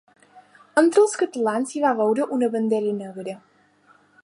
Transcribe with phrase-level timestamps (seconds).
[0.81, 3.39] Entre els catalans s'hi va veure una Bandera Negra.